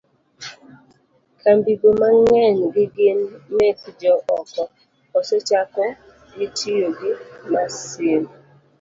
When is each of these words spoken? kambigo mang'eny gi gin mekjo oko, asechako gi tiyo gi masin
kambigo 1.41 1.89
mang'eny 2.01 2.57
gi 2.73 2.85
gin 2.95 3.19
mekjo 3.57 4.13
oko, 4.37 4.63
asechako 5.19 5.85
gi 6.35 6.47
tiyo 6.57 6.87
gi 6.99 7.11
masin 7.53 8.21